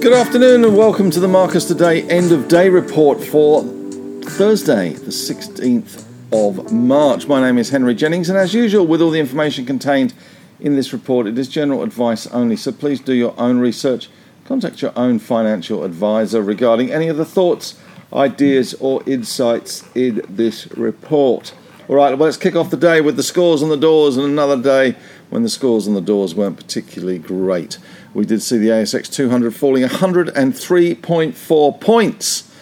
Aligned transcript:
Good 0.00 0.12
afternoon 0.12 0.64
and 0.64 0.76
welcome 0.76 1.10
to 1.10 1.18
the 1.18 1.26
Marcus 1.28 1.64
Today 1.64 2.02
end 2.02 2.30
of 2.30 2.46
day 2.46 2.68
report 2.68 3.20
for 3.20 3.62
Thursday, 3.62 4.92
the 4.92 5.10
16th 5.10 6.04
of 6.32 6.72
March. 6.72 7.26
My 7.26 7.40
name 7.40 7.58
is 7.58 7.70
Henry 7.70 7.96
Jennings, 7.96 8.28
and 8.28 8.38
as 8.38 8.54
usual, 8.54 8.86
with 8.86 9.02
all 9.02 9.10
the 9.10 9.18
information 9.18 9.66
contained 9.66 10.14
in 10.60 10.76
this 10.76 10.92
report, 10.92 11.26
it 11.26 11.36
is 11.36 11.48
general 11.48 11.82
advice 11.82 12.28
only, 12.28 12.54
so 12.54 12.70
please 12.70 13.00
do 13.00 13.12
your 13.12 13.34
own 13.38 13.58
research. 13.58 14.08
Contact 14.44 14.82
your 14.82 14.92
own 14.94 15.18
financial 15.18 15.82
advisor 15.82 16.42
regarding 16.42 16.92
any 16.92 17.08
of 17.08 17.16
the 17.16 17.24
thoughts, 17.24 17.76
ideas, 18.12 18.74
or 18.74 19.02
insights 19.06 19.84
in 19.96 20.22
this 20.28 20.70
report. 20.76 21.54
All 21.88 21.96
right, 21.96 22.16
well, 22.16 22.26
let's 22.26 22.36
kick 22.36 22.54
off 22.54 22.70
the 22.70 22.76
day 22.76 23.00
with 23.00 23.16
the 23.16 23.24
scores 23.24 23.60
on 23.60 23.68
the 23.68 23.76
doors 23.76 24.16
and 24.16 24.24
another 24.24 24.56
day 24.56 24.94
when 25.30 25.42
the 25.42 25.48
scores 25.48 25.88
on 25.88 25.94
the 25.94 26.00
doors 26.00 26.32
weren't 26.32 26.56
particularly 26.56 27.18
great. 27.18 27.78
We 28.14 28.24
did 28.24 28.40
see 28.40 28.56
the 28.56 28.68
ASX 28.68 29.12
200 29.12 29.52
falling 29.52 29.82
103.4 29.82 31.80
points, 31.80 32.52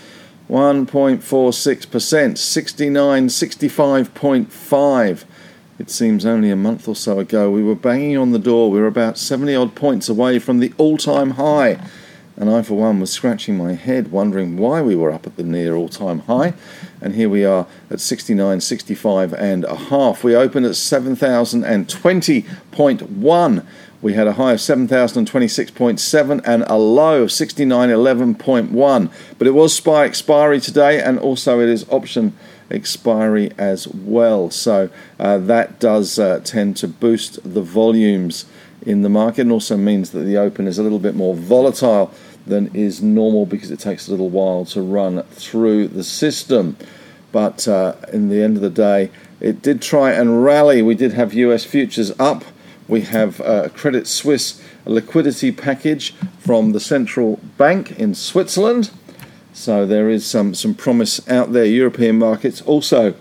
1.46%, 0.49 2.39
69, 2.39 3.27
65.5. 3.27 5.25
It 5.79 5.91
seems 5.91 6.25
only 6.25 6.51
a 6.51 6.57
month 6.57 6.89
or 6.89 6.97
so 6.97 7.19
ago 7.19 7.51
we 7.51 7.63
were 7.63 7.75
banging 7.75 8.17
on 8.17 8.33
the 8.33 8.39
door. 8.39 8.71
We 8.71 8.81
were 8.81 8.87
about 8.87 9.19
70 9.19 9.55
odd 9.55 9.75
points 9.75 10.09
away 10.09 10.39
from 10.39 10.61
the 10.61 10.73
all 10.79 10.97
time 10.97 11.33
high. 11.33 11.79
And 12.41 12.51
I, 12.51 12.63
for 12.63 12.75
one, 12.75 12.99
was 13.01 13.13
scratching 13.13 13.59
my 13.59 13.75
head, 13.75 14.11
wondering 14.11 14.57
why 14.57 14.81
we 14.81 14.97
were 14.97 15.13
up 15.13 15.27
at 15.27 15.37
the 15.37 15.45
near 15.45 15.77
all 15.77 15.91
time 15.91 16.21
high. 16.21 16.55
And 17.01 17.15
here 17.15 17.29
we 17.29 17.45
are 17.45 17.67
at 17.91 18.01
69, 18.01 18.63
65 18.63 19.35
and 19.35 19.65
a 19.65 19.77
half. 19.77 20.25
We 20.25 20.35
opened 20.35 20.65
at 20.67 20.73
7,020.1 20.73 23.67
we 24.03 24.15
had 24.15 24.27
a 24.27 24.33
high 24.33 24.53
of 24.53 24.61
7,026.7 24.61 26.41
and 26.45 26.65
a 26.67 26.77
low 26.77 27.23
of 27.23 27.29
6911.1. 27.29 29.11
But 29.39 29.47
it 29.47 29.51
was 29.51 29.75
SPI 29.75 30.05
expiry 30.05 30.61
today, 30.61 31.03
and 31.03 31.19
also 31.19 31.61
it 31.61 31.69
is 31.69 31.87
option 31.91 32.33
expiry 32.71 33.53
as 33.59 33.89
well. 33.89 34.51
So 34.51 34.89
uh, 35.19 35.39
that 35.39 35.81
does 35.81 36.19
uh, 36.19 36.41
tend 36.43 36.79
to 36.79 36.89
boost 36.89 37.41
the 37.43 37.63
volumes 37.63 38.47
in 38.81 39.03
the 39.03 39.11
market, 39.11 39.43
and 39.43 39.53
also 39.53 39.77
means 39.77 40.13
that 40.13 40.21
the 40.21 40.39
open 40.39 40.67
is 40.67 40.79
a 40.79 40.83
little 40.83 40.99
bit 40.99 41.15
more 41.15 41.35
volatile 41.35 42.15
than 42.51 42.75
is 42.75 43.01
normal 43.01 43.47
because 43.47 43.71
it 43.71 43.81
takes 43.81 44.07
a 44.07 44.11
little 44.11 44.29
while 44.29 44.67
to 44.67 44.83
run 44.83 45.23
through 45.31 45.89
the 45.89 46.05
system. 46.05 46.77
But 47.33 47.67
uh, 47.67 47.95
in 48.13 48.29
the 48.29 48.43
end 48.43 48.57
of 48.57 48.63
the 48.63 48.71
day, 48.71 49.11
it 49.41 49.63
did 49.63 49.81
try 49.81 50.13
and 50.13 50.45
rally. 50.45 50.83
We 50.83 50.95
did 50.95 51.15
have 51.15 51.33
US 51.33 51.65
futures 51.65 52.13
up 52.19 52.45
we 52.91 53.03
have 53.03 53.39
a 53.41 53.71
Credit 53.71 54.07
Suisse 54.07 54.61
liquidity 54.85 55.53
package 55.53 56.13
from 56.41 56.73
the 56.73 56.81
central 56.81 57.39
bank 57.57 57.93
in 57.93 58.17
Switzerland. 58.17 58.91
So 59.53 59.87
there 59.87 60.11
is 60.11 60.27
some, 60.27 60.55
some 60.55 60.75
promise 60.75 61.27
out 61.29 61.53
there. 61.53 61.65
European 61.65 62.19
markets 62.19 62.61
also 62.63 63.15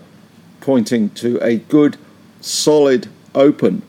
pointing 0.60 1.10
to 1.10 1.38
a 1.40 1.58
good, 1.58 1.96
solid 2.40 3.08
open, 3.32 3.82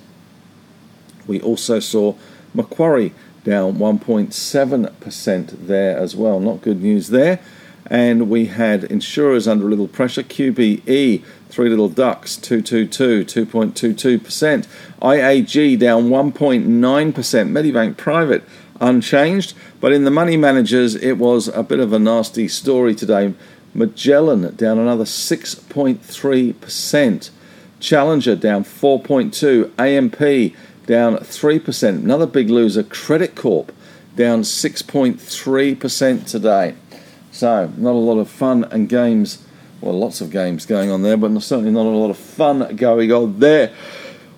We 1.26 1.42
also 1.42 1.80
saw 1.80 2.16
Macquarie 2.54 3.14
down 3.46 3.78
1.7% 3.78 5.68
there 5.68 5.98
as 5.98 6.16
well. 6.16 6.40
Not 6.40 6.62
good 6.62 6.84
news 6.84 7.10
there. 7.10 7.40
And 7.88 8.30
we 8.30 8.48
had 8.48 8.84
insurers 8.86 9.48
under 9.48 9.68
a 9.68 9.70
little 9.70 9.88
pressure. 9.88 10.24
QBE 10.24 11.24
Three 11.50 11.70
Little 11.70 11.90
Ducks, 11.90 12.36
222, 12.36 13.46
2.22%. 13.46 14.68
IAG 15.02 15.80
down 15.80 16.10
1.9%. 16.10 17.14
Medibank 17.14 17.98
Private 17.98 18.44
unchanged. 18.82 19.54
But 19.80 19.94
in 19.94 20.04
the 20.04 20.12
money 20.12 20.36
managers, 20.36 20.96
it 20.96 21.18
was 21.18 21.48
a 21.48 21.64
bit 21.64 21.80
of 21.80 21.94
a 21.94 22.00
nasty 22.00 22.48
story 22.48 22.96
today. 22.96 23.36
Magellan 23.74 24.56
down 24.56 24.80
another 24.80 25.06
6.3%. 25.06 27.30
Challenger 27.80 28.36
down 28.36 28.64
4.2. 28.64 29.72
AMP 29.78 30.56
down 30.86 31.18
3%. 31.18 31.90
Another 31.90 32.26
big 32.26 32.50
loser, 32.50 32.84
Credit 32.84 33.36
Corp, 33.36 33.74
down 34.16 34.44
6.3% 34.44 36.26
today. 36.26 36.76
So, 37.36 37.70
not 37.76 37.92
a 37.92 37.98
lot 37.98 38.18
of 38.18 38.30
fun 38.30 38.64
and 38.72 38.88
games 38.88 39.46
well, 39.82 40.00
lots 40.00 40.22
of 40.22 40.32
games 40.32 40.66
going 40.66 40.90
on 40.90 41.02
there, 41.02 41.18
but 41.18 41.38
certainly 41.42 41.70
not 41.70 41.86
a 41.86 41.90
lot 41.90 42.10
of 42.10 42.18
fun 42.18 42.78
going 42.78 43.12
on 43.12 43.40
there. 43.40 43.74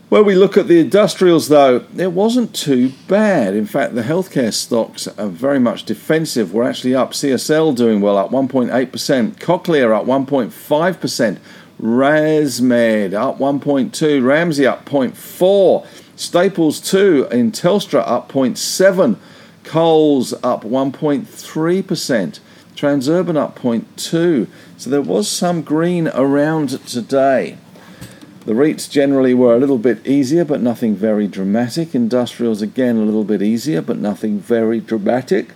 When 0.09 0.25
we 0.25 0.33
look 0.33 0.57
at 0.57 0.67
the 0.67 0.79
industrials, 0.79 1.47
though, 1.47 1.85
it 1.95 2.11
wasn't 2.11 2.55
too 2.55 2.93
bad. 3.07 3.53
In 3.53 3.67
fact, 3.67 3.93
the 3.93 4.01
healthcare 4.01 4.51
stocks 4.51 5.07
are 5.07 5.27
very 5.27 5.59
much 5.59 5.83
defensive. 5.83 6.53
We're 6.53 6.67
actually 6.67 6.95
up. 6.95 7.11
CSL 7.11 7.75
doing 7.75 8.01
well, 8.01 8.17
up 8.17 8.31
1.8%. 8.31 9.35
Cochlear 9.35 9.95
up 9.95 10.05
1.5%. 10.05 11.37
ResMed 11.79 13.13
up 13.13 13.37
1.2%. 13.37 14.25
Ramsay 14.25 14.65
up 14.65 14.85
0.4. 14.85 15.85
Staples 16.15 16.81
2 16.81 17.27
in 17.31 17.51
Telstra 17.51 18.03
up 18.07 18.31
0.7. 18.31 19.17
Coles 19.63 20.33
up 20.43 20.63
1.3%. 20.63 22.39
Transurban 22.77 23.35
up 23.35 23.57
0.2. 23.57 24.47
So 24.77 24.89
there 24.89 25.01
was 25.01 25.27
some 25.27 25.63
green 25.63 26.07
around 26.09 26.69
today. 26.87 27.57
The 28.45 28.53
REITs 28.53 28.89
generally 28.89 29.33
were 29.33 29.55
a 29.55 29.59
little 29.59 29.79
bit 29.79 30.05
easier, 30.05 30.45
but 30.45 30.61
nothing 30.61 30.95
very 30.95 31.27
dramatic. 31.27 31.95
Industrials 31.95 32.61
again 32.61 32.97
a 32.97 33.01
little 33.01 33.23
bit 33.23 33.41
easier, 33.41 33.81
but 33.81 33.97
nothing 33.97 34.39
very 34.39 34.79
dramatic. 34.79 35.49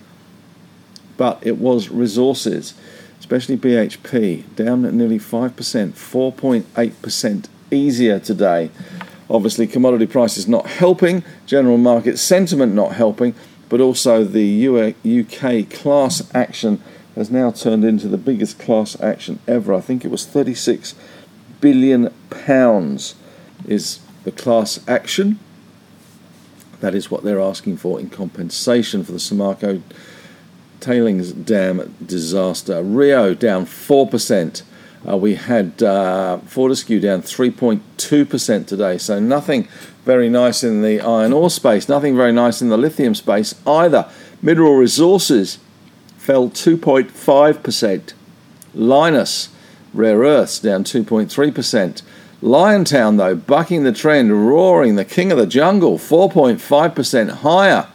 But 1.16 1.38
it 1.42 1.58
was 1.58 1.90
resources, 1.90 2.74
especially 3.20 3.56
BHP, 3.56 4.56
down 4.56 4.84
at 4.84 4.92
nearly 4.92 5.20
5%, 5.20 5.52
4.8% 5.52 7.48
easier 7.70 8.18
today. 8.18 8.70
Obviously, 9.30 9.68
commodity 9.68 10.06
prices 10.06 10.48
not 10.48 10.66
helping, 10.66 11.22
general 11.46 11.78
market 11.78 12.18
sentiment 12.18 12.74
not 12.74 12.94
helping, 12.94 13.34
but 13.68 13.80
also 13.80 14.24
the 14.24 14.66
UK 14.66 15.70
class 15.70 16.28
action 16.34 16.82
has 17.14 17.30
now 17.30 17.50
turned 17.50 17.84
into 17.84 18.08
the 18.08 18.18
biggest 18.18 18.58
class 18.58 19.00
action 19.00 19.38
ever. 19.46 19.74
I 19.74 19.80
think 19.80 20.04
it 20.04 20.10
was 20.10 20.26
36 20.26 20.94
billion 21.60 22.12
pounds 22.30 23.14
is 23.66 24.00
the 24.24 24.32
class 24.32 24.80
action. 24.88 25.38
That 26.80 26.94
is 26.94 27.10
what 27.10 27.22
they're 27.22 27.40
asking 27.40 27.76
for 27.76 28.00
in 28.00 28.10
compensation 28.10 29.04
for 29.04 29.12
the 29.12 29.18
Samarco 29.18 29.82
tailings 30.80 31.32
dam 31.32 31.94
disaster. 32.04 32.82
Rio 32.82 33.34
down 33.34 33.66
4%. 33.66 34.62
Uh, 35.08 35.16
we 35.16 35.34
had 35.34 35.82
uh, 35.82 36.38
Fortescue 36.38 37.00
down 37.00 37.22
3.2% 37.22 38.66
today, 38.66 38.98
so 38.98 39.18
nothing 39.18 39.68
very 40.04 40.28
nice 40.28 40.62
in 40.62 40.82
the 40.82 41.00
iron 41.00 41.32
ore 41.32 41.50
space, 41.50 41.88
nothing 41.88 42.16
very 42.16 42.32
nice 42.32 42.60
in 42.60 42.68
the 42.68 42.76
lithium 42.76 43.14
space 43.14 43.54
either. 43.66 44.08
Mineral 44.40 44.74
resources 44.74 45.58
fell 46.22 46.48
2.5%. 46.48 48.12
Lynas, 48.76 49.48
rare 49.92 50.18
earths, 50.18 50.60
down 50.60 50.84
2.3%. 50.84 52.02
Liontown, 52.40 53.16
though, 53.18 53.34
bucking 53.34 53.82
the 53.82 53.92
trend, 53.92 54.46
roaring, 54.46 54.94
the 54.94 55.04
king 55.04 55.32
of 55.32 55.38
the 55.38 55.48
jungle, 55.48 55.98
4.5% 55.98 57.30
higher. 57.38 57.88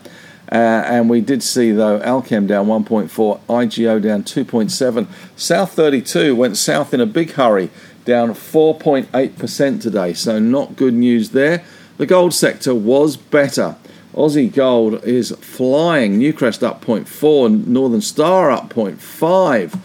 Uh, 0.51 0.55
and 0.55 1.09
we 1.09 1.21
did 1.21 1.41
see, 1.41 1.71
though, 1.71 2.01
Allkem 2.01 2.47
down 2.47 2.67
1.4, 2.67 3.39
IGO 3.47 4.01
down 4.01 4.23
2.7. 4.23 5.07
South 5.37 5.71
32 5.71 6.35
went 6.35 6.57
south 6.57 6.93
in 6.93 6.99
a 6.99 7.05
big 7.05 7.31
hurry, 7.31 7.69
down 8.03 8.31
4.8% 8.31 9.81
today. 9.81 10.13
So 10.13 10.37
not 10.37 10.75
good 10.75 10.93
news 10.93 11.29
there. 11.29 11.63
The 11.95 12.05
gold 12.05 12.33
sector 12.33 12.75
was 12.75 13.15
better. 13.15 13.77
Aussie 14.17 14.51
Gold 14.51 15.03
is 15.03 15.29
flying. 15.41 16.19
Newcrest 16.19 16.63
up 16.63 16.83
0.4, 16.83 17.67
Northern 17.67 18.01
Star 18.01 18.49
up 18.49 18.73
0.5. 18.73 19.79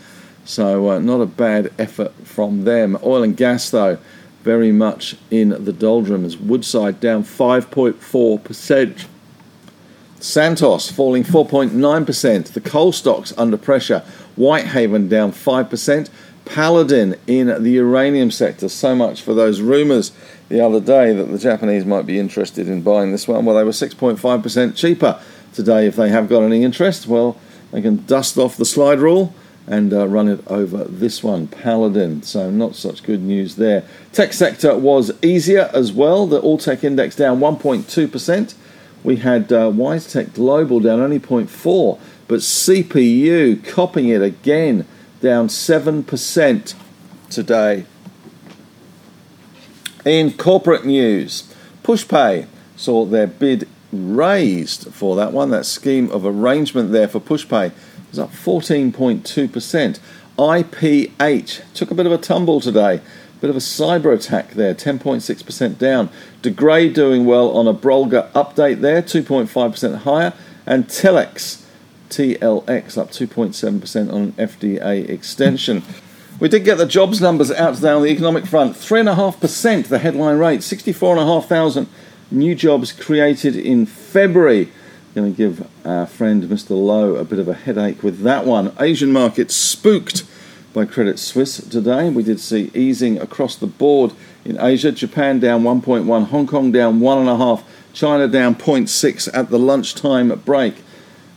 So 0.47 0.91
uh, 0.91 0.99
not 1.01 1.21
a 1.21 1.27
bad 1.27 1.71
effort 1.79 2.15
from 2.25 2.65
them. 2.65 2.97
Oil 3.03 3.23
and 3.23 3.37
gas, 3.37 3.69
though, 3.69 3.99
very 4.43 4.73
much 4.73 5.17
in 5.31 5.51
the 5.51 5.73
doldrums. 5.73 6.39
Woodside 6.39 6.99
down 6.99 7.25
5.4%. 7.25 9.07
Santos 10.19 10.91
falling 10.91 11.25
4.9%. 11.25 12.53
The 12.55 12.61
coal 12.63 12.93
stocks 12.93 13.35
under 13.37 13.59
pressure. 13.59 13.99
Whitehaven 14.37 15.09
down 15.09 15.33
5%. 15.33 16.09
Paladin 16.53 17.17
in 17.27 17.47
the 17.63 17.71
uranium 17.71 18.31
sector. 18.31 18.69
So 18.69 18.95
much 18.95 19.23
for 19.23 19.33
those 19.33 19.63
rumours 19.63 20.13
the 20.51 20.61
other 20.61 20.81
day 20.81 21.15
that 21.15 21.31
the 21.31 21.39
Japanese 21.39 21.87
might 21.87 22.05
be 22.05 22.19
interested 22.19 22.69
in 22.69 22.83
buying 22.83 23.11
this 23.11 23.27
one. 23.27 23.47
Well, 23.47 23.57
they 23.57 23.65
were 23.65 23.71
6.5% 23.71 24.77
cheaper 24.77 25.19
today. 25.55 25.87
If 25.87 25.97
they 25.97 26.11
have 26.11 26.29
got 26.29 26.43
any 26.43 26.63
interest, 26.63 27.07
well, 27.07 27.39
they 27.71 27.81
can 27.81 28.05
dust 28.05 28.37
off 28.37 28.59
the 28.59 28.67
slide 28.67 28.99
rule 28.99 29.35
and 29.67 29.95
uh, 29.95 30.07
run 30.07 30.29
it 30.29 30.43
over 30.47 30.85
this 30.85 31.23
one, 31.23 31.47
Paladin. 31.47 32.23
So, 32.23 32.51
not 32.51 32.75
such 32.75 33.03
good 33.03 33.23
news 33.23 33.57
there. 33.57 33.85
Tech 34.13 34.35
sector 34.35 34.77
was 34.77 35.11
easier 35.23 35.71
as 35.73 35.91
well. 35.91 36.27
The 36.27 36.39
All 36.39 36.59
Tech 36.59 36.85
Index 36.85 37.17
down 37.17 37.41
1.2%. 37.41 38.55
We 39.03 39.17
had 39.17 39.51
uh, 39.51 39.71
WiseTech 39.71 40.35
Global 40.35 40.81
down 40.81 41.01
only 41.01 41.19
0.4, 41.19 41.99
but 42.29 42.41
CPU 42.41 43.67
copying 43.67 44.09
it 44.11 44.21
again 44.21 44.87
down 45.23 45.49
7% 45.49 46.75
today. 47.31 47.87
In 50.05 50.33
corporate 50.37 50.85
news, 50.85 51.55
Pushpay 51.85 52.47
saw 52.77 53.05
their 53.05 53.29
bid 53.29 53.69
raised 53.93 54.93
for 54.93 55.15
that 55.17 55.33
one. 55.33 55.51
That 55.51 55.65
scheme 55.65 56.11
of 56.11 56.27
arrangement 56.27 56.91
there 56.91 57.07
for 57.09 57.21
Pushpay 57.21 57.73
was 58.11 58.19
up 58.19 58.31
14.2%. 58.31 60.01
IPH 60.39 61.73
took 61.73 61.91
a 61.91 61.95
bit 61.95 62.07
of 62.07 62.13
a 62.13 62.19
tumble 62.19 62.61
today. 62.61 63.01
Bit 63.41 63.51
of 63.51 63.57
a 63.57 63.61
cyber 63.61 64.15
attack 64.15 64.53
there, 64.53 64.75
10.6% 64.75 65.79
down. 65.79 66.11
De 66.43 66.51
Grey 66.51 66.89
doing 66.89 67.25
well 67.25 67.51
on 67.51 67.67
a 67.67 67.75
Brolga 67.75 68.31
update 68.33 68.81
there, 68.81 69.03
2.5% 69.03 69.99
higher. 69.99 70.33
And 70.65 70.87
Telix 70.87 71.65
TLX 72.13 72.99
up 72.99 73.11
2.7% 73.11 74.13
on 74.13 74.23
an 74.23 74.33
FDA 74.33 75.09
extension. 75.09 75.83
We 76.39 76.49
did 76.49 76.65
get 76.65 76.77
the 76.77 76.87
jobs 76.87 77.21
numbers 77.21 77.51
out 77.51 77.77
today 77.77 77.91
on 77.91 78.03
the 78.03 78.11
economic 78.11 78.47
front. 78.47 78.75
3.5% 78.75 79.89
the 79.89 79.99
headline 79.99 80.39
rate, 80.39 80.63
64,500 80.63 81.89
new 82.31 82.55
jobs 82.55 82.93
created 82.93 83.57
in 83.57 83.87
February. 83.87 84.69
Going 85.15 85.33
to 85.33 85.37
give 85.37 85.69
our 85.87 86.07
friend 86.07 86.45
Mr. 86.45 86.71
Lowe 86.71 87.17
a 87.17 87.25
bit 87.25 87.39
of 87.39 87.49
a 87.49 87.55
headache 87.55 88.03
with 88.03 88.21
that 88.21 88.47
one. 88.47 88.75
Asian 88.79 89.13
markets 89.13 89.55
spooked 89.55 90.25
by 90.73 90.85
Credit 90.85 91.19
Suisse 91.19 91.59
today. 91.59 92.11
We 92.11 92.23
did 92.23 92.41
see 92.41 92.71
easing 92.75 93.19
across 93.19 93.57
the 93.57 93.67
board 93.67 94.13
in 94.45 94.61
Asia. 94.61 94.91
Japan 94.91 95.39
down 95.39 95.63
1.1, 95.63 96.27
Hong 96.27 96.47
Kong 96.47 96.73
down 96.73 97.01
1.5, 97.01 97.63
China 97.93 98.27
down 98.27 98.55
0.6 98.55 99.29
at 99.35 99.51
the 99.51 99.59
lunchtime 99.59 100.29
break. 100.45 100.77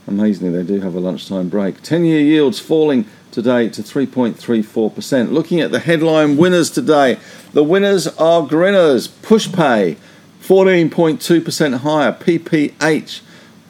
Amazingly, 0.06 0.62
they 0.62 0.74
do 0.74 0.80
have 0.80 0.94
a 0.94 1.00
lunchtime 1.00 1.48
break. 1.48 1.82
10 1.82 2.04
year 2.04 2.20
yields 2.20 2.60
falling 2.60 3.06
today 3.32 3.68
to 3.68 3.82
3.34%. 3.82 5.32
Looking 5.32 5.60
at 5.60 5.72
the 5.72 5.80
headline 5.80 6.36
winners 6.36 6.70
today, 6.70 7.18
the 7.52 7.64
winners 7.64 8.06
are 8.06 8.46
Grinners, 8.46 9.08
Pushpay, 9.08 9.96
14.2% 10.40 11.78
higher, 11.78 12.12
PPH, 12.12 13.20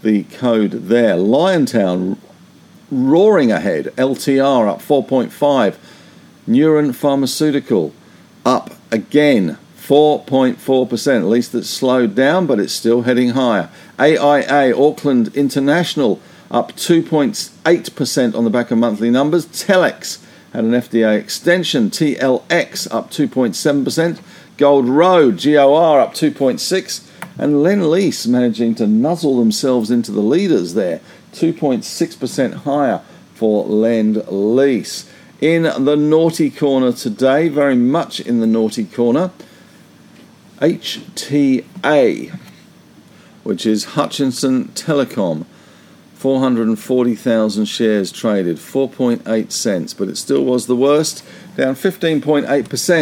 the 0.02 0.24
code 0.24 0.70
there. 0.72 1.16
Liontown 1.16 2.18
roaring 2.90 3.50
ahead, 3.50 3.86
LTR 3.96 4.68
up 4.68 4.80
4.5, 4.80 5.76
Neuren 6.46 6.94
Pharmaceutical 6.94 7.94
up 8.44 8.72
again 8.92 9.58
4.4%. 9.86 11.16
At 11.18 11.24
least 11.24 11.54
it's 11.54 11.70
slowed 11.70 12.14
down, 12.16 12.46
but 12.46 12.58
it's 12.58 12.72
still 12.72 13.02
heading 13.02 13.30
higher. 13.30 13.70
AIA, 14.00 14.76
Auckland 14.76 15.34
International, 15.36 16.20
up 16.50 16.72
2.8% 16.72 18.34
on 18.34 18.44
the 18.44 18.50
back 18.50 18.70
of 18.72 18.78
monthly 18.78 19.10
numbers. 19.10 19.46
Telix 19.46 20.22
had 20.52 20.64
an 20.64 20.72
FDA 20.72 21.16
extension. 21.16 21.90
TLX 21.90 22.92
up 22.92 23.10
2.7%. 23.10 24.20
Gold 24.56 24.88
Road, 24.88 25.40
GOR 25.42 26.00
up 26.00 26.14
2.6%. 26.14 27.08
And 27.38 27.56
Lendlease 27.56 28.26
managing 28.26 28.74
to 28.76 28.86
nuzzle 28.86 29.38
themselves 29.38 29.90
into 29.90 30.10
the 30.10 30.22
leaders 30.22 30.74
there. 30.74 31.00
2.6% 31.32 32.54
higher 32.54 33.02
for 33.34 33.64
Lend 33.66 34.26
Lease. 34.28 35.08
In 35.40 35.62
the 35.62 35.96
naughty 35.96 36.50
corner 36.50 36.92
today, 36.92 37.48
very 37.48 37.76
much 37.76 38.20
in 38.20 38.40
the 38.40 38.46
naughty 38.46 38.84
corner, 38.84 39.30
HTA, 40.60 42.38
which 43.44 43.66
is 43.66 43.84
Hutchison 43.84 44.68
Telecom. 44.68 45.44
440,000 46.14 47.66
shares 47.66 48.10
traded, 48.10 48.56
4.8 48.56 49.52
cents, 49.52 49.92
but 49.92 50.08
it 50.08 50.16
still 50.16 50.44
was 50.44 50.66
the 50.66 50.74
worst, 50.74 51.22
down 51.56 51.74
15.8%. 51.74 52.46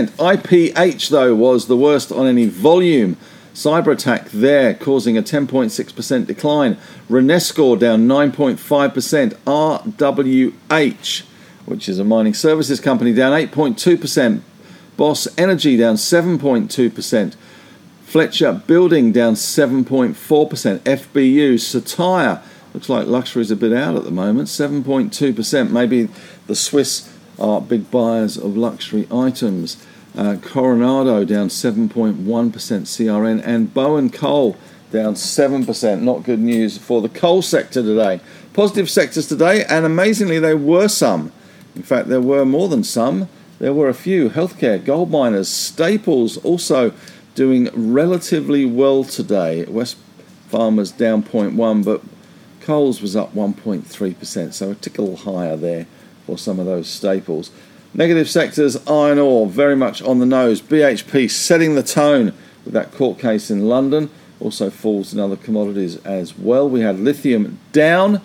IPH, 0.09 1.09
though, 1.11 1.35
was 1.35 1.69
the 1.69 1.77
worst 1.77 2.11
on 2.11 2.27
any 2.27 2.47
volume. 2.47 3.17
Cyber 3.55 3.93
attack 3.93 4.31
there, 4.31 4.75
causing 4.75 5.17
a 5.17 5.23
10.6% 5.23 6.27
decline. 6.27 6.77
Renascor 7.09 7.79
down 7.79 8.09
9.5%. 8.09 9.35
RWH, 9.47 11.23
which 11.67 11.89
is 11.89 12.01
a 12.01 12.05
mining 12.05 12.35
services 12.35 12.81
company, 12.81 13.15
down 13.15 13.33
8.2%. 13.33 14.41
Boss 14.97 15.29
Energy 15.39 15.77
down 15.77 15.95
7.2%. 15.95 17.37
Fletcher 18.15 18.53
Building 18.53 19.11
down 19.11 19.35
7.4%. 19.35 20.15
FBU, 20.15 21.55
Cettire 21.55 22.41
looks 22.73 22.89
like 22.89 23.09
luxury 23.09 23.43
is 23.43 23.51
a 23.51 23.57
bit 23.57 23.73
out 23.73 23.97
at 23.97 24.05
the 24.05 24.13
moment, 24.13 24.47
7.2%. 24.47 25.71
Maybe 25.73 26.09
the 26.47 26.55
Swiss 26.55 27.13
are 27.41 27.61
big 27.61 27.91
buyers 27.91 28.37
of 28.37 28.57
luxury 28.57 29.09
items. 29.11 29.85
Uh, 30.17 30.37
Coronado 30.41 31.25
down 31.25 31.49
7.1% 31.49 32.23
CRN 32.23 33.43
and 33.45 33.75
Bowen 33.75 34.11
Coal 34.11 34.57
down 34.93 35.15
7%. 35.15 36.01
Not 36.01 36.23
good 36.23 36.39
news 36.39 36.79
for 36.79 37.03
the 37.03 37.09
coal 37.09 37.43
sector 37.43 37.83
today. 37.83 38.21
Positive 38.53 38.89
sectors 38.89 39.27
today, 39.27 39.65
and 39.65 39.85
amazingly, 39.85 40.39
there 40.39 40.57
were 40.57 40.87
some. 40.87 41.33
In 41.75 41.83
fact, 41.83 42.07
there 42.07 42.21
were 42.21 42.47
more 42.47 42.69
than 42.69 42.85
some. 42.85 43.29
There 43.59 43.75
were 43.75 43.89
a 43.89 43.95
few. 43.95 44.31
Healthcare, 44.31 44.85
gold 44.85 45.11
miners, 45.11 45.49
staples 45.49 46.37
also 46.37 46.93
doing 47.35 47.69
relatively 47.75 48.65
well 48.65 49.05
today. 49.05 49.65
West 49.65 49.97
Farmers 50.49 50.93
down 50.93 51.23
0.1, 51.23 51.85
but 51.85 52.03
Coles 52.61 53.03
was 53.03 53.17
up 53.17 53.35
1.3%, 53.35 54.53
so 54.53 54.71
a 54.71 54.75
tickle 54.75 55.17
higher 55.17 55.57
there 55.57 55.87
for 56.27 56.39
some 56.39 56.59
of 56.59 56.67
those 56.67 56.89
staples. 56.89 57.51
Negative 57.93 58.29
sectors, 58.29 58.77
iron 58.89 59.19
ore, 59.19 59.47
very 59.47 59.77
much 59.77 60.03
on 60.03 60.19
the 60.19 60.27
nose. 60.27 60.63
BHP 60.63 61.31
setting 61.31 61.75
the 61.75 61.83
tone 61.83 62.33
with 62.65 62.75
that 62.75 62.93
court 62.93 63.19
case 63.19 63.51
in 63.51 63.69
London. 63.69 64.11
Also 64.41 64.71
falls 64.71 65.13
in 65.13 65.21
other 65.21 65.37
commodities 65.37 65.97
as 66.05 66.37
well. 66.37 66.69
We 66.69 66.81
had 66.81 66.99
lithium 66.99 67.59
down, 67.73 68.21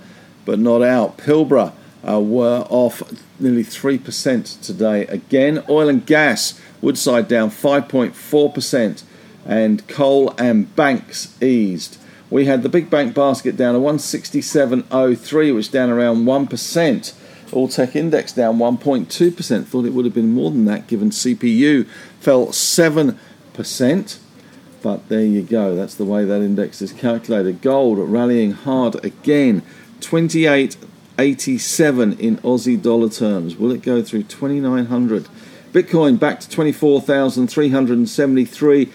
but 0.45 0.57
not 0.57 0.81
out. 0.81 1.17
Pilbara 1.17 1.73
uh, 2.07 2.19
were 2.19 2.65
off 2.69 3.03
nearly 3.39 3.63
3% 3.63 4.61
today 4.61 5.05
again. 5.07 5.63
Oil 5.69 5.89
and 5.89 6.05
gas, 6.05 6.59
Woodside 6.81 7.27
down 7.27 7.49
5.4%, 7.49 9.03
and 9.45 9.87
coal 9.87 10.33
and 10.37 10.75
banks 10.75 11.35
eased. 11.41 11.97
We 12.29 12.45
had 12.45 12.63
the 12.63 12.69
big 12.69 12.89
bank 12.89 13.15
basket 13.15 13.57
down 13.57 13.73
to 13.73 13.79
167.03, 13.79 15.55
which 15.55 15.71
down 15.71 15.89
around 15.89 16.25
1%. 16.25 17.13
All 17.51 17.67
Tech 17.67 17.95
Index 17.95 18.33
down 18.33 18.59
1.2%. 18.59 19.65
Thought 19.65 19.85
it 19.85 19.93
would 19.93 20.05
have 20.05 20.13
been 20.13 20.31
more 20.31 20.51
than 20.51 20.65
that 20.65 20.85
given 20.87 21.09
CPU 21.09 21.87
fell 22.19 22.47
7%. 22.47 23.17
But 24.81 25.09
there 25.09 25.25
you 25.25 25.41
go. 25.41 25.75
That's 25.75 25.95
the 25.95 26.05
way 26.05 26.23
that 26.23 26.41
index 26.41 26.81
is 26.81 26.93
calculated. 26.93 27.61
Gold 27.61 27.99
rallying 27.99 28.51
hard 28.51 29.03
again. 29.03 29.61
28.87 29.99 32.19
in 32.19 32.37
Aussie 32.37 32.81
dollar 32.81 33.09
terms. 33.09 33.57
Will 33.57 33.71
it 33.71 33.81
go 33.81 34.01
through 34.01 34.23
2900? 34.23 35.27
Bitcoin 35.71 36.19
back 36.19 36.39
to 36.39 36.49
24,373 36.49 38.89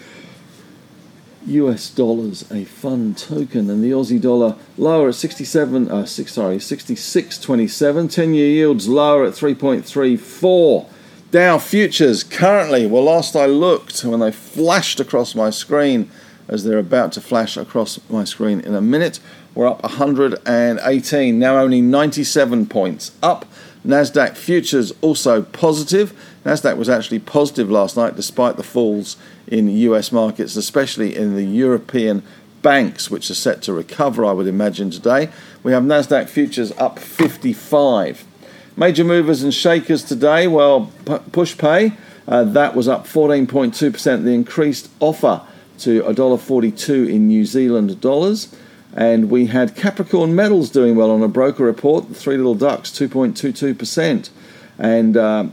US 1.47 1.89
dollars 1.89 2.49
a 2.51 2.65
fun 2.65 3.15
token. 3.15 3.69
And 3.69 3.83
the 3.83 3.91
Aussie 3.91 4.21
dollar 4.21 4.55
lower 4.77 5.09
at 5.09 5.15
67 5.15 5.89
uh, 5.89 6.05
six, 6.05 6.33
sorry 6.33 6.57
66.27 6.57 8.11
10 8.11 8.33
year 8.33 8.49
yields 8.49 8.87
lower 8.87 9.25
at 9.25 9.33
3.34 9.33 10.89
Dow 11.31 11.57
futures 11.57 12.23
currently 12.23 12.87
well 12.87 13.03
last 13.03 13.35
I 13.35 13.45
looked 13.45 14.03
when 14.03 14.19
they 14.19 14.31
flashed 14.31 14.99
across 14.99 15.35
my 15.35 15.49
screen 15.49 16.09
as 16.47 16.63
they're 16.63 16.77
about 16.77 17.11
to 17.13 17.21
flash 17.21 17.57
across 17.57 17.99
my 18.09 18.23
screen 18.23 18.59
in 18.59 18.75
a 18.75 18.81
minute 18.81 19.19
we're 19.55 19.67
up 19.67 19.81
118 19.81 21.39
now 21.39 21.57
only 21.57 21.81
97 21.81 22.67
points 22.67 23.11
up 23.23 23.45
Nasdaq 23.85 24.35
futures 24.35 24.91
also 25.01 25.43
positive. 25.43 26.13
Nasdaq 26.43 26.75
was 26.77 26.89
actually 26.89 27.19
positive 27.19 27.69
last 27.69 27.95
night 27.95 28.15
despite 28.15 28.57
the 28.57 28.63
falls 28.63 29.15
in 29.47 29.69
US 29.69 30.11
markets, 30.11 30.55
especially 30.55 31.15
in 31.15 31.35
the 31.35 31.43
European 31.43 32.23
banks, 32.63 33.11
which 33.11 33.29
are 33.29 33.35
set 33.35 33.61
to 33.63 33.73
recover, 33.73 34.25
I 34.25 34.31
would 34.31 34.47
imagine, 34.47 34.89
today. 34.89 35.29
We 35.61 35.71
have 35.71 35.83
Nasdaq 35.83 36.29
futures 36.29 36.71
up 36.77 36.97
55. 36.97 38.25
Major 38.75 39.03
movers 39.03 39.43
and 39.43 39.53
shakers 39.53 40.03
today, 40.03 40.47
well, 40.47 40.91
Pushpay, 41.05 41.95
uh, 42.27 42.43
that 42.43 42.75
was 42.75 42.87
up 42.87 43.05
14.2%. 43.05 44.23
The 44.23 44.33
increased 44.33 44.89
offer 44.99 45.41
to 45.79 46.01
$1.42 46.03 47.09
in 47.09 47.27
New 47.27 47.45
Zealand 47.45 48.01
dollars. 48.01 48.53
And 48.95 49.29
we 49.29 49.47
had 49.47 49.75
Capricorn 49.75 50.33
Metals 50.35 50.69
doing 50.69 50.95
well 50.95 51.11
on 51.11 51.21
a 51.21 51.27
broker 51.27 51.65
report, 51.65 52.07
the 52.07 52.15
Three 52.15 52.37
Little 52.37 52.55
Ducks, 52.55 52.91
2.22%. 52.91 54.29
And 54.79 55.17
uh, 55.17 55.47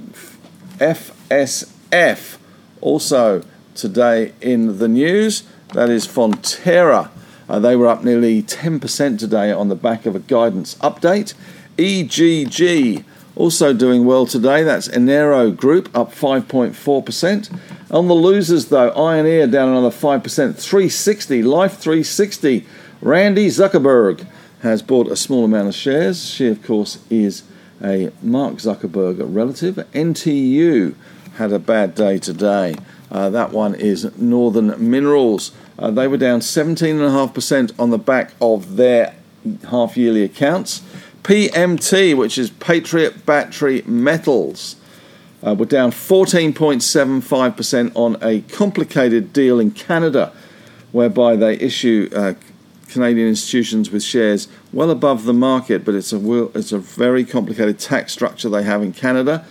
FSF 0.78 2.38
also 2.80 3.42
today 3.75 4.32
in 4.40 4.78
the 4.78 4.87
news, 4.87 5.42
that 5.75 5.90
is 5.90 6.06
Fonterra. 6.06 7.11
Uh, 7.49 7.58
they 7.58 7.75
were 7.75 7.88
up 7.88 8.04
nearly 8.04 8.42
10% 8.42 9.18
today 9.18 9.50
on 9.50 9.68
the 9.68 9.75
back 9.75 10.06
of 10.06 10.14
a 10.14 10.20
guidance 10.20 10.76
update. 10.76 11.34
EGG 11.78 13.04
also 13.34 13.72
doing 13.72 14.04
well 14.04 14.26
today. 14.26 14.62
That's 14.62 14.88
Enero 14.88 15.54
Group 15.54 15.88
up 15.96 16.12
5.4%. 16.12 17.61
On 17.90 18.08
the 18.08 18.14
losers, 18.14 18.66
though, 18.66 18.90
Ioneer 18.92 19.50
down 19.50 19.70
another 19.70 19.90
5%. 19.90 20.22
360, 20.22 21.42
Life 21.42 21.78
360 21.78 22.66
Randi 23.02 23.49
Zuckerberg 23.49 24.26
has 24.61 24.80
bought 24.80 25.09
a 25.09 25.16
small 25.16 25.44
amount 25.44 25.66
of 25.66 25.75
shares. 25.75 26.25
She, 26.25 26.47
of 26.47 26.62
course, 26.62 27.00
is 27.11 27.42
a 27.82 28.12
Mark 28.23 28.59
Zuckerberg 28.59 29.16
relative. 29.18 29.75
NTU 29.92 30.94
had 31.35 31.52
a 31.52 31.59
bad 31.59 31.97
day 31.97 32.18
today. 32.18 32.76
Uh, 33.11 33.28
that 33.30 33.50
one 33.50 33.75
is 33.75 34.16
Northern 34.16 34.88
Minerals. 34.88 35.50
Uh, 35.76 35.90
they 35.90 36.06
were 36.06 36.16
down 36.16 36.38
17.5% 36.38 37.73
on 37.76 37.90
the 37.90 37.99
back 37.99 38.35
of 38.40 38.76
their 38.76 39.16
half 39.68 39.97
yearly 39.97 40.23
accounts. 40.23 40.82
PMT, 41.25 42.16
which 42.16 42.38
is 42.38 42.50
Patriot 42.50 43.26
Battery 43.26 43.82
Metals, 43.85 44.76
uh, 45.44 45.56
were 45.56 45.66
down 45.66 45.90
14.75% 45.90 47.90
on 47.97 48.16
a 48.23 48.42
complicated 48.42 49.32
deal 49.32 49.59
in 49.59 49.73
Canada 49.73 50.32
whereby 50.92 51.35
they 51.35 51.54
issue 51.54 52.09
uh, 52.14 52.35
Canadian 52.92 53.28
institutions 53.28 53.90
with 53.90 54.02
shares 54.02 54.49
well 54.72 54.90
above 54.90 55.25
the 55.25 55.32
market, 55.32 55.84
but 55.84 55.94
it's 55.94 56.12
a 56.12 56.44
it's 56.54 56.72
a 56.72 56.78
very 56.78 57.25
complicated 57.25 57.78
tax 57.78 58.12
structure 58.12 58.49
they 58.49 58.62
have 58.62 58.82
in 58.82 58.92
Canada. 58.92 59.44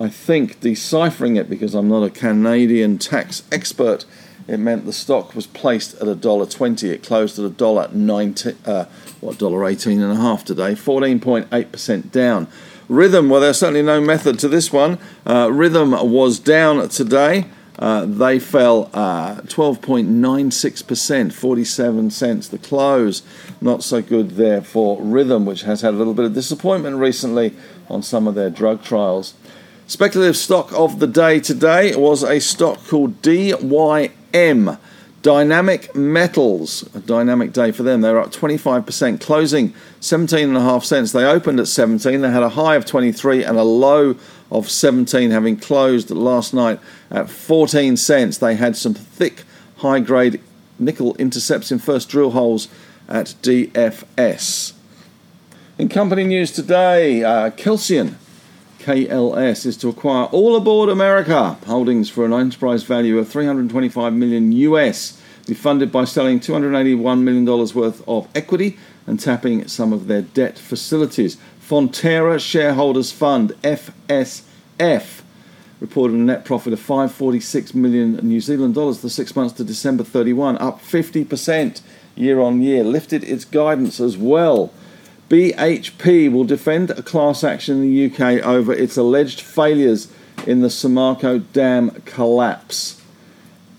I 0.00 0.08
think 0.08 0.60
deciphering 0.60 1.36
it 1.36 1.48
because 1.48 1.74
I'm 1.74 1.88
not 1.88 2.02
a 2.02 2.10
Canadian 2.10 2.98
tax 2.98 3.42
expert, 3.50 4.04
it 4.46 4.58
meant 4.58 4.86
the 4.86 4.92
stock 4.92 5.34
was 5.34 5.46
placed 5.46 5.94
at 6.00 6.08
a 6.08 6.14
dollar 6.14 6.46
twenty. 6.46 6.90
It 6.90 7.02
closed 7.02 7.38
at 7.38 7.44
a 7.44 7.50
dollar 7.50 7.88
ninety, 7.92 8.54
uh, 8.64 8.84
what 9.20 9.38
dollar 9.38 9.66
eighteen 9.66 10.00
and 10.02 10.12
a 10.12 10.16
half 10.16 10.44
today, 10.44 10.74
fourteen 10.74 11.20
point 11.20 11.48
eight 11.52 11.72
percent 11.72 12.12
down. 12.12 12.46
Rhythm, 12.88 13.28
well, 13.28 13.40
there's 13.40 13.58
certainly 13.58 13.82
no 13.82 14.00
method 14.00 14.38
to 14.38 14.48
this 14.48 14.72
one. 14.72 14.98
Uh, 15.26 15.50
Rhythm 15.52 15.90
was 15.90 16.38
down 16.38 16.88
today. 16.88 17.44
Uh, 17.78 18.04
they 18.04 18.40
fell 18.40 18.90
uh, 18.92 19.36
12.96%, 19.42 21.32
47 21.32 22.10
cents. 22.10 22.48
The 22.48 22.58
close, 22.58 23.22
not 23.60 23.84
so 23.84 24.02
good 24.02 24.32
there 24.32 24.62
for 24.62 25.00
Rhythm, 25.00 25.46
which 25.46 25.62
has 25.62 25.82
had 25.82 25.94
a 25.94 25.96
little 25.96 26.14
bit 26.14 26.24
of 26.24 26.34
disappointment 26.34 26.96
recently 26.96 27.54
on 27.88 28.02
some 28.02 28.26
of 28.26 28.34
their 28.34 28.50
drug 28.50 28.82
trials. 28.82 29.34
Speculative 29.86 30.36
stock 30.36 30.72
of 30.72 30.98
the 30.98 31.06
day 31.06 31.40
today 31.40 31.94
was 31.96 32.22
a 32.22 32.40
stock 32.40 32.84
called 32.88 33.22
DYM. 33.22 34.78
Dynamic 35.28 35.94
Metals, 35.94 36.88
a 36.94 37.00
dynamic 37.00 37.52
day 37.52 37.70
for 37.70 37.82
them. 37.82 38.00
They're 38.00 38.18
up 38.18 38.32
25%, 38.32 39.20
closing 39.20 39.74
17.5 40.00 40.84
cents. 40.84 41.12
They 41.12 41.26
opened 41.26 41.60
at 41.60 41.68
17. 41.68 42.22
They 42.22 42.30
had 42.30 42.42
a 42.42 42.48
high 42.48 42.76
of 42.76 42.86
23 42.86 43.44
and 43.44 43.58
a 43.58 43.62
low 43.62 44.16
of 44.50 44.70
17, 44.70 45.30
having 45.30 45.58
closed 45.58 46.08
last 46.08 46.54
night 46.54 46.80
at 47.10 47.28
14 47.28 47.98
cents. 47.98 48.38
They 48.38 48.54
had 48.54 48.74
some 48.74 48.94
thick, 48.94 49.44
high 49.76 50.00
grade 50.00 50.40
nickel 50.78 51.14
intercepts 51.16 51.70
in 51.70 51.78
first 51.78 52.08
drill 52.08 52.30
holes 52.30 52.68
at 53.06 53.34
DFS. 53.42 54.72
In 55.76 55.90
company 55.90 56.24
news 56.24 56.52
today, 56.52 57.22
uh, 57.22 57.50
Kelsian 57.50 58.14
KLS 58.78 59.66
is 59.66 59.76
to 59.76 59.90
acquire 59.90 60.24
All 60.26 60.56
Aboard 60.56 60.88
America 60.88 61.58
holdings 61.66 62.08
for 62.08 62.24
an 62.24 62.32
enterprise 62.32 62.84
value 62.84 63.18
of 63.18 63.28
325 63.28 64.14
million 64.14 64.52
US. 64.52 65.17
Be 65.48 65.54
funded 65.54 65.90
by 65.90 66.04
selling 66.04 66.40
281 66.40 67.24
million 67.24 67.46
dollars 67.46 67.74
worth 67.74 68.06
of 68.06 68.28
equity 68.34 68.76
and 69.06 69.18
tapping 69.18 69.66
some 69.66 69.94
of 69.94 70.06
their 70.06 70.20
debt 70.20 70.58
facilities. 70.58 71.38
Fonterra 71.66 72.38
Shareholders 72.38 73.12
Fund 73.12 73.54
FSF 73.62 75.22
reported 75.80 76.12
a 76.16 76.18
net 76.18 76.44
profit 76.44 76.74
of 76.74 76.80
546 76.80 77.72
million 77.72 78.16
New 78.16 78.42
Zealand 78.42 78.74
dollars 78.74 79.00
for 79.00 79.08
six 79.08 79.34
months 79.34 79.54
to 79.54 79.64
December 79.64 80.04
31, 80.04 80.58
up 80.58 80.82
50% 80.82 81.80
year 82.14 82.40
on 82.40 82.60
year. 82.60 82.84
Lifted 82.84 83.24
its 83.24 83.46
guidance 83.46 84.00
as 84.00 84.18
well. 84.18 84.70
BHP 85.30 86.30
will 86.30 86.44
defend 86.44 86.90
a 86.90 87.02
class 87.02 87.42
action 87.42 87.82
in 87.82 87.90
the 87.90 88.06
UK 88.12 88.44
over 88.44 88.74
its 88.74 88.98
alleged 88.98 89.40
failures 89.40 90.12
in 90.46 90.60
the 90.60 90.68
Samarco 90.68 91.42
Dam 91.54 92.02
collapse. 92.04 92.97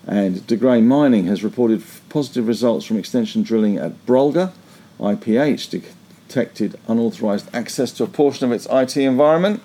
And 0.08 0.46
De 0.48 0.56
Grey 0.56 0.82
Mining 0.82 1.26
has 1.26 1.44
reported 1.44 1.84
positive 2.10 2.48
results 2.48 2.86
from 2.86 2.98
extension 2.98 3.44
drilling 3.44 3.78
at 3.78 4.06
Brolga. 4.06 4.54
IPH 5.00 5.70
detected 5.70 6.80
unauthorized 6.88 7.50
access 7.54 7.92
to 7.94 8.04
a 8.04 8.08
portion 8.08 8.46
of 8.46 8.52
its 8.52 8.68
IT 8.70 8.98
environment, 8.98 9.62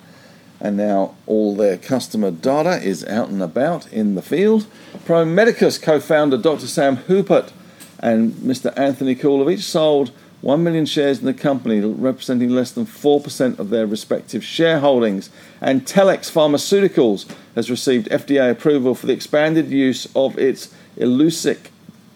and 0.59 0.77
now 0.77 1.15
all 1.27 1.55
their 1.55 1.77
customer 1.77 2.31
data 2.31 2.81
is 2.81 3.05
out 3.05 3.29
and 3.29 3.41
about 3.41 3.91
in 3.91 4.15
the 4.15 4.21
field. 4.21 4.65
Pro 5.05 5.25
Medicus 5.25 5.77
co 5.77 5.99
founder 5.99 6.37
Dr. 6.37 6.67
Sam 6.67 6.97
Hupert 6.97 7.51
and 7.99 8.33
Mr. 8.33 8.73
Anthony 8.77 9.15
Kulovich 9.15 9.61
sold 9.61 10.11
1 10.41 10.63
million 10.63 10.85
shares 10.85 11.19
in 11.19 11.25
the 11.25 11.33
company, 11.33 11.79
representing 11.79 12.49
less 12.49 12.71
than 12.71 12.85
4% 12.85 13.57
of 13.57 13.69
their 13.69 13.87
respective 13.87 14.41
shareholdings. 14.43 15.29
And 15.61 15.85
Telix 15.85 16.31
Pharmaceuticals 16.31 17.25
has 17.55 17.69
received 17.69 18.09
FDA 18.09 18.51
approval 18.51 18.95
for 18.95 19.07
the 19.07 19.13
expanded 19.13 19.69
use 19.69 20.07
of 20.15 20.37
its 20.37 20.73
Illuccix 20.97 21.69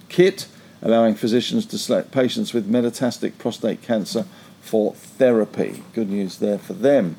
kit, 0.10 0.48
allowing 0.82 1.16
physicians 1.16 1.66
to 1.68 1.78
select 1.78 2.12
patients 2.12 2.54
with 2.54 2.70
metastatic 2.70 3.38
prostate 3.38 3.82
cancer 3.82 4.26
for 4.62 4.94
therapy. 4.94 5.84
Good 5.94 6.10
news 6.10 6.38
there 6.38 6.58
for 6.58 6.74
them. 6.74 7.18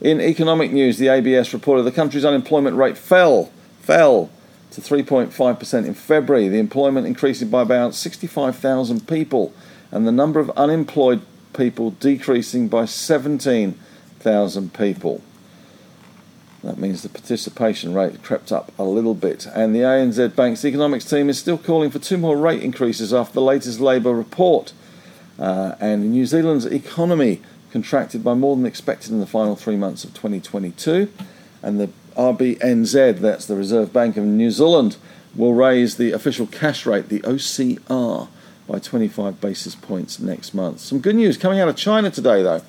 In 0.00 0.20
economic 0.20 0.72
news, 0.72 0.98
the 0.98 1.08
ABS 1.08 1.52
reported 1.52 1.82
the 1.82 1.92
country's 1.92 2.24
unemployment 2.24 2.76
rate 2.76 2.96
fell, 2.96 3.50
fell 3.80 4.30
to 4.70 4.80
3.5% 4.80 5.86
in 5.86 5.94
February, 5.94 6.48
the 6.48 6.58
employment 6.58 7.06
increasing 7.06 7.48
by 7.48 7.62
about 7.62 7.94
65,000 7.94 9.08
people 9.08 9.52
and 9.90 10.06
the 10.06 10.12
number 10.12 10.40
of 10.40 10.50
unemployed 10.50 11.22
people 11.52 11.90
decreasing 11.92 12.68
by 12.68 12.84
17,000 12.84 14.74
people. 14.74 15.22
That 16.64 16.78
means 16.78 17.02
the 17.02 17.08
participation 17.08 17.94
rate 17.94 18.22
crept 18.22 18.50
up 18.50 18.72
a 18.78 18.84
little 18.84 19.14
bit. 19.14 19.46
And 19.46 19.74
the 19.74 19.80
ANZ 19.80 20.34
Bank's 20.34 20.64
economics 20.64 21.04
team 21.04 21.28
is 21.28 21.38
still 21.38 21.58
calling 21.58 21.90
for 21.90 21.98
two 21.98 22.18
more 22.18 22.36
rate 22.36 22.62
increases 22.62 23.14
after 23.14 23.34
the 23.34 23.42
latest 23.42 23.80
Labour 23.80 24.12
report. 24.12 24.72
Uh, 25.38 25.76
and 25.78 26.10
New 26.10 26.26
Zealand's 26.26 26.66
economy 26.66 27.40
contracted 27.70 28.24
by 28.24 28.34
more 28.34 28.56
than 28.56 28.66
expected 28.66 29.12
in 29.12 29.20
the 29.20 29.26
final 29.26 29.54
three 29.54 29.76
months 29.76 30.02
of 30.02 30.12
2022. 30.14 31.12
And 31.62 31.78
the 31.78 31.90
RBNZ, 32.16 33.20
that's 33.20 33.46
the 33.46 33.54
Reserve 33.54 33.92
Bank 33.92 34.16
of 34.16 34.24
New 34.24 34.50
Zealand, 34.50 34.96
will 35.36 35.54
raise 35.54 35.96
the 35.96 36.10
official 36.10 36.46
cash 36.46 36.86
rate, 36.86 37.08
the 37.08 37.20
OCR, 37.20 38.28
by 38.68 38.78
25 38.78 39.40
basis 39.40 39.74
points 39.74 40.20
next 40.20 40.54
month. 40.54 40.80
Some 40.80 41.00
good 41.00 41.16
news 41.16 41.36
coming 41.36 41.58
out 41.58 41.68
of 41.68 41.76
China 41.76 42.10
today, 42.10 42.42
though. 42.42 42.62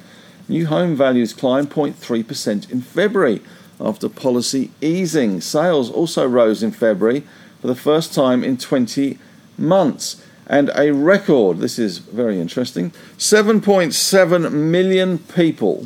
New 0.47 0.65
home 0.65 0.95
values 0.95 1.33
climbed 1.33 1.69
0.3% 1.69 2.71
in 2.71 2.81
February 2.81 3.41
after 3.79 4.09
policy 4.09 4.71
easing. 4.81 5.41
Sales 5.41 5.91
also 5.91 6.27
rose 6.27 6.63
in 6.63 6.71
February 6.71 7.23
for 7.61 7.67
the 7.67 7.75
first 7.75 8.13
time 8.13 8.43
in 8.43 8.57
20 8.57 9.19
months. 9.57 10.25
And 10.47 10.71
a 10.73 10.91
record, 10.91 11.59
this 11.59 11.77
is 11.77 11.99
very 11.99 12.39
interesting 12.39 12.91
7.7 13.17 14.51
million 14.51 15.19
people 15.19 15.85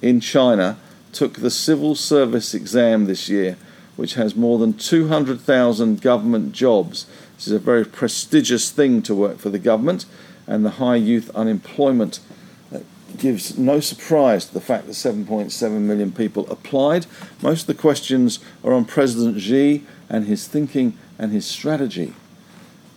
in 0.00 0.20
China 0.20 0.78
took 1.12 1.40
the 1.40 1.50
civil 1.50 1.94
service 1.94 2.54
exam 2.54 3.04
this 3.04 3.28
year, 3.28 3.56
which 4.00 4.14
has 4.14 4.34
more 4.34 4.58
than 4.58 4.72
200,000 4.72 6.00
government 6.00 6.52
jobs. 6.52 7.04
This 7.36 7.48
is 7.48 7.52
a 7.52 7.58
very 7.58 7.84
prestigious 7.84 8.70
thing 8.70 9.02
to 9.02 9.14
work 9.14 9.36
for 9.36 9.50
the 9.50 9.58
government, 9.58 10.06
and 10.46 10.64
the 10.64 10.70
high 10.70 10.96
youth 10.96 11.28
unemployment 11.34 12.20
gives 13.18 13.58
no 13.58 13.78
surprise 13.78 14.46
to 14.46 14.54
the 14.54 14.60
fact 14.62 14.86
that 14.86 14.92
7.7 14.92 15.70
million 15.82 16.12
people 16.12 16.50
applied. 16.50 17.04
Most 17.42 17.62
of 17.62 17.66
the 17.66 17.74
questions 17.74 18.38
are 18.64 18.72
on 18.72 18.86
President 18.86 19.38
Xi 19.38 19.84
and 20.08 20.24
his 20.24 20.48
thinking 20.48 20.96
and 21.18 21.30
his 21.30 21.44
strategy. 21.44 22.14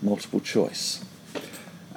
Multiple 0.02 0.40
choice. 0.40 1.04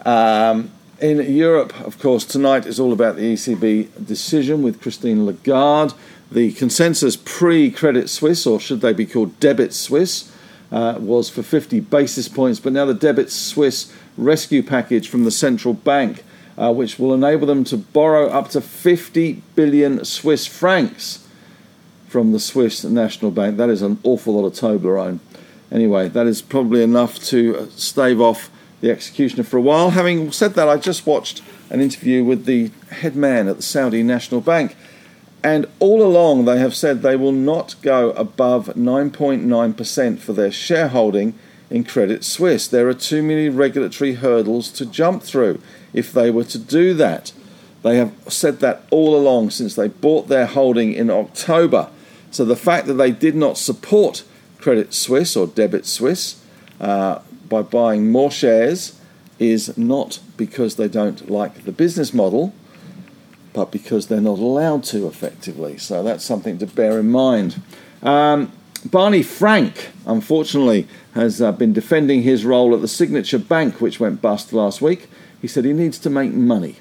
Um, 0.04 0.72
in 1.00 1.18
Europe, 1.32 1.80
of 1.80 2.00
course, 2.00 2.24
tonight 2.24 2.66
is 2.66 2.80
all 2.80 2.92
about 2.92 3.14
the 3.14 3.34
ECB 3.34 4.04
decision 4.04 4.64
with 4.64 4.80
Christine 4.80 5.26
Lagarde. 5.26 5.94
The 6.30 6.52
consensus 6.52 7.16
pre 7.16 7.70
Credit 7.70 8.08
Suisse, 8.08 8.46
or 8.46 8.58
should 8.58 8.80
they 8.80 8.92
be 8.92 9.06
called 9.06 9.38
Debit 9.38 9.72
Suisse, 9.72 10.32
uh, 10.72 10.96
was 10.98 11.28
for 11.28 11.42
50 11.42 11.80
basis 11.80 12.28
points, 12.28 12.58
but 12.58 12.72
now 12.72 12.84
the 12.84 12.94
Debit 12.94 13.30
Suisse 13.30 13.92
rescue 14.16 14.62
package 14.62 15.08
from 15.08 15.24
the 15.24 15.30
central 15.30 15.74
bank, 15.74 16.24
uh, 16.58 16.72
which 16.72 16.98
will 16.98 17.14
enable 17.14 17.46
them 17.46 17.64
to 17.64 17.76
borrow 17.76 18.28
up 18.28 18.48
to 18.50 18.60
50 18.60 19.42
billion 19.54 20.04
Swiss 20.04 20.46
francs 20.46 21.26
from 22.08 22.32
the 22.32 22.40
Swiss 22.40 22.82
National 22.84 23.30
Bank. 23.30 23.56
That 23.56 23.68
is 23.68 23.82
an 23.82 23.98
awful 24.02 24.34
lot 24.34 24.46
of 24.46 24.54
Toblerone. 24.54 25.20
Anyway, 25.70 26.08
that 26.08 26.26
is 26.26 26.42
probably 26.42 26.82
enough 26.82 27.18
to 27.24 27.68
stave 27.70 28.20
off 28.20 28.50
the 28.80 28.90
executioner 28.90 29.42
for 29.42 29.56
a 29.56 29.60
while. 29.60 29.90
Having 29.90 30.32
said 30.32 30.54
that, 30.54 30.68
I 30.68 30.76
just 30.76 31.06
watched 31.06 31.42
an 31.70 31.80
interview 31.80 32.24
with 32.24 32.44
the 32.44 32.70
head 32.90 33.16
man 33.16 33.48
at 33.48 33.56
the 33.56 33.62
Saudi 33.62 34.02
National 34.02 34.40
Bank, 34.40 34.76
and 35.46 35.64
all 35.78 36.02
along 36.02 36.44
they 36.44 36.58
have 36.58 36.74
said 36.74 37.02
they 37.02 37.14
will 37.14 37.30
not 37.30 37.76
go 37.80 38.10
above 38.10 38.66
9.9% 38.74 40.18
for 40.18 40.32
their 40.32 40.50
shareholding 40.50 41.38
in 41.70 41.84
Credit 41.84 42.24
Suisse. 42.24 42.66
There 42.66 42.88
are 42.88 42.94
too 42.94 43.22
many 43.22 43.48
regulatory 43.48 44.14
hurdles 44.14 44.72
to 44.72 44.84
jump 44.84 45.22
through 45.22 45.60
if 45.92 46.10
they 46.10 46.32
were 46.32 46.42
to 46.42 46.58
do 46.58 46.94
that. 46.94 47.32
They 47.84 47.96
have 47.96 48.12
said 48.26 48.58
that 48.58 48.82
all 48.90 49.14
along 49.14 49.50
since 49.50 49.76
they 49.76 49.86
bought 49.86 50.26
their 50.26 50.46
holding 50.46 50.92
in 50.92 51.10
October. 51.10 51.90
So 52.32 52.44
the 52.44 52.56
fact 52.56 52.88
that 52.88 52.94
they 52.94 53.12
did 53.12 53.36
not 53.36 53.56
support 53.56 54.24
Credit 54.58 54.92
Suisse 54.92 55.36
or 55.36 55.46
Debit 55.46 55.86
Suisse 55.86 56.42
uh, 56.80 57.20
by 57.48 57.62
buying 57.62 58.10
more 58.10 58.32
shares 58.32 58.98
is 59.38 59.78
not 59.78 60.18
because 60.36 60.74
they 60.74 60.88
don't 60.88 61.30
like 61.30 61.64
the 61.66 61.70
business 61.70 62.12
model, 62.12 62.52
but 63.56 63.72
because 63.72 64.08
they're 64.08 64.20
not 64.20 64.38
allowed 64.38 64.84
to 64.84 65.08
effectively. 65.08 65.78
So 65.78 66.02
that's 66.02 66.22
something 66.22 66.58
to 66.58 66.66
bear 66.66 67.00
in 67.00 67.10
mind. 67.10 67.62
Um, 68.02 68.52
Barney 68.84 69.22
Frank, 69.22 69.92
unfortunately, 70.04 70.86
has 71.14 71.40
uh, 71.40 71.52
been 71.52 71.72
defending 71.72 72.20
his 72.20 72.44
role 72.44 72.74
at 72.74 72.82
the 72.82 72.86
Signature 72.86 73.38
Bank, 73.38 73.80
which 73.80 73.98
went 73.98 74.20
bust 74.20 74.52
last 74.52 74.82
week. 74.82 75.08
He 75.40 75.48
said 75.48 75.64
he 75.64 75.72
needs 75.72 75.98
to 76.00 76.10
make 76.10 76.32
money. 76.32 76.76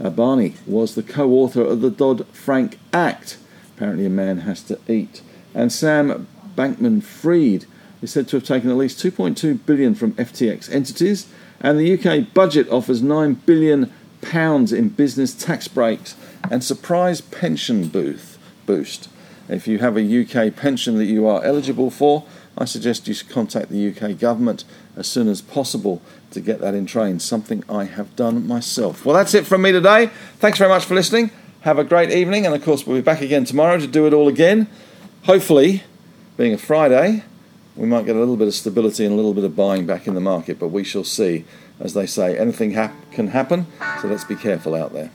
Uh, 0.00 0.10
Barney 0.10 0.54
was 0.64 0.94
the 0.94 1.02
co 1.02 1.28
author 1.30 1.62
of 1.62 1.80
the 1.80 1.90
Dodd 1.90 2.24
Frank 2.28 2.78
Act. 2.92 3.36
Apparently, 3.74 4.06
a 4.06 4.10
man 4.10 4.38
has 4.38 4.62
to 4.62 4.78
eat. 4.86 5.22
And 5.56 5.72
Sam 5.72 6.28
Bankman 6.56 7.02
Fried 7.02 7.66
is 8.00 8.12
said 8.12 8.28
to 8.28 8.36
have 8.36 8.46
taken 8.46 8.70
at 8.70 8.76
least 8.76 9.04
2.2 9.04 9.66
billion 9.66 9.96
from 9.96 10.12
FTX 10.12 10.72
entities, 10.72 11.26
and 11.60 11.80
the 11.80 11.98
UK 11.98 12.32
budget 12.32 12.68
offers 12.68 13.02
9 13.02 13.34
billion 13.44 13.92
pounds 14.22 14.72
in 14.72 14.88
business 14.88 15.34
tax 15.34 15.68
breaks 15.68 16.16
and 16.50 16.64
surprise 16.64 17.20
pension 17.20 17.88
booth 17.88 18.38
boost. 18.64 19.08
If 19.48 19.66
you 19.66 19.78
have 19.78 19.96
a 19.96 20.22
UK 20.22 20.54
pension 20.56 20.96
that 20.96 21.04
you 21.04 21.26
are 21.26 21.44
eligible 21.44 21.90
for, 21.90 22.24
I 22.56 22.64
suggest 22.64 23.08
you 23.08 23.14
contact 23.28 23.70
the 23.70 23.90
UK 23.90 24.18
government 24.18 24.64
as 24.96 25.06
soon 25.06 25.28
as 25.28 25.40
possible 25.42 26.02
to 26.30 26.40
get 26.40 26.60
that 26.60 26.74
in 26.74 26.86
train, 26.86 27.18
something 27.18 27.64
I 27.68 27.84
have 27.84 28.14
done 28.16 28.46
myself. 28.46 29.04
Well, 29.04 29.14
that's 29.14 29.34
it 29.34 29.46
from 29.46 29.62
me 29.62 29.72
today. 29.72 30.10
Thanks 30.38 30.58
very 30.58 30.70
much 30.70 30.84
for 30.84 30.94
listening. 30.94 31.30
Have 31.62 31.78
a 31.78 31.84
great 31.84 32.10
evening, 32.10 32.44
and 32.44 32.54
of 32.54 32.64
course, 32.64 32.86
we'll 32.86 32.96
be 32.96 33.02
back 33.02 33.20
again 33.20 33.44
tomorrow 33.44 33.78
to 33.78 33.86
do 33.86 34.06
it 34.06 34.12
all 34.12 34.28
again. 34.28 34.68
Hopefully, 35.24 35.82
being 36.36 36.52
a 36.52 36.58
Friday, 36.58 37.24
we 37.76 37.86
might 37.86 38.04
get 38.06 38.16
a 38.16 38.18
little 38.18 38.36
bit 38.36 38.48
of 38.48 38.54
stability 38.54 39.04
and 39.04 39.12
a 39.12 39.16
little 39.16 39.34
bit 39.34 39.44
of 39.44 39.56
buying 39.56 39.86
back 39.86 40.06
in 40.06 40.14
the 40.14 40.20
market, 40.20 40.58
but 40.58 40.68
we 40.68 40.84
shall 40.84 41.04
see. 41.04 41.44
As 41.80 41.94
they 41.94 42.06
say, 42.06 42.38
anything 42.38 42.72
hap- 42.72 43.10
can 43.10 43.28
happen, 43.28 43.66
so 44.00 44.08
let's 44.08 44.24
be 44.24 44.36
careful 44.36 44.74
out 44.74 44.92
there. 44.92 45.10